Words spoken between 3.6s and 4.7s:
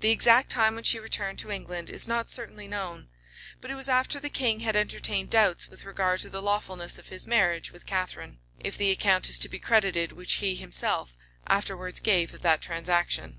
but it was after the king